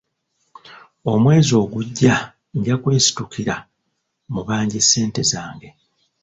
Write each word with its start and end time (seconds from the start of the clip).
Omwezi 1.11 1.51
ogujja 1.61 2.15
nja 2.57 2.75
kwesitukira 2.81 3.55
mubanje 4.33 4.79
ssente 4.83 5.21
zange. 5.31 5.69